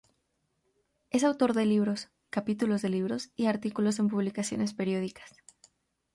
[1.11, 5.29] Es autor de libros, capítulos de libros y artículos en publicaciones periódicas.